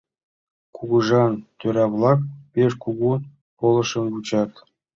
[0.75, 2.19] Кугыжан тӧра-влак
[2.53, 3.21] пеш кугун
[3.57, 4.51] полышым вучат.